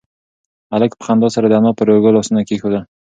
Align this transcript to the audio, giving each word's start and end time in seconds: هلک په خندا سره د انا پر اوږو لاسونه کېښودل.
هلک 0.73 0.91
په 0.97 1.03
خندا 1.07 1.29
سره 1.35 1.47
د 1.47 1.53
انا 1.59 1.71
پر 1.77 1.87
اوږو 1.91 2.15
لاسونه 2.15 2.41
کېښودل. 2.47 2.83